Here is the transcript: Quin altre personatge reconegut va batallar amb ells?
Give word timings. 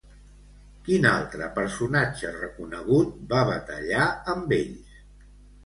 Quin 0.87 1.05
altre 1.09 1.49
personatge 1.57 2.33
reconegut 2.39 3.13
va 3.37 3.45
batallar 3.53 4.11
amb 4.37 4.59
ells? 4.61 5.01